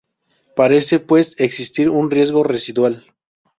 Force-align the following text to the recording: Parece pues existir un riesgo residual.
Parece 0.55 0.99
pues 0.99 1.39
existir 1.39 1.87
un 1.87 2.09
riesgo 2.09 2.43
residual. 2.43 3.05